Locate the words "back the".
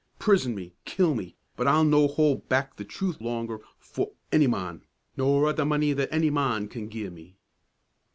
2.49-2.83